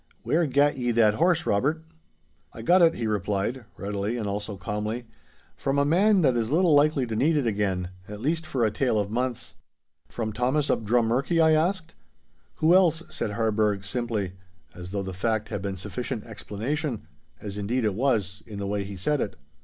'Where 0.23 0.47
gat 0.47 0.79
ye 0.79 0.89
that 0.93 1.13
horse, 1.13 1.45
Robert?' 1.45 1.83
'I 2.53 2.61
got 2.63 2.81
it,' 2.81 2.95
he 2.95 3.05
replied, 3.05 3.65
readily 3.77 4.17
and 4.17 4.25
also 4.25 4.57
calmly, 4.57 5.05
'from 5.55 5.77
a 5.77 5.85
man 5.85 6.21
that 6.21 6.35
is 6.35 6.49
little 6.49 6.73
likely 6.73 7.05
to 7.05 7.15
need 7.15 7.37
it 7.37 7.45
again, 7.45 7.89
at 8.07 8.19
least 8.19 8.47
for 8.47 8.65
a 8.65 8.71
tale 8.71 8.97
of 8.97 9.11
months.' 9.11 9.53
'From 10.09 10.33
Thomas 10.33 10.71
of 10.71 10.85
Drummurchie?' 10.85 11.39
I 11.39 11.51
asked. 11.51 11.93
'Who 12.55 12.73
else?' 12.73 13.03
said 13.09 13.33
Harburgh, 13.33 13.85
simply, 13.85 14.33
as 14.73 14.89
though 14.89 15.03
the 15.03 15.13
fact 15.13 15.49
had 15.49 15.61
been 15.61 15.77
sufficient 15.77 16.23
explanation; 16.25 17.07
as, 17.39 17.59
indeed, 17.59 17.85
it 17.85 17.93
was—in 17.93 18.57
the 18.57 18.65
way 18.65 18.83
he 18.83 18.97
said 18.97 19.21
it. 19.21 19.35